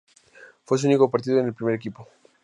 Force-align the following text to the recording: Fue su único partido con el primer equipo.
Fue 0.63 0.79
su 0.79 0.87
único 0.87 1.11
partido 1.11 1.37
con 1.37 1.45
el 1.45 1.53
primer 1.53 1.75
equipo. 1.75 2.07